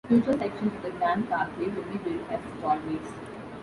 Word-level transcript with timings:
Future 0.09 0.33
sections 0.39 0.73
of 0.73 0.81
the 0.81 0.89
Grand 0.89 1.29
Parkway 1.29 1.67
will 1.67 1.83
be 1.83 1.97
built 1.99 2.27
as 2.31 2.39
tollways. 2.59 3.13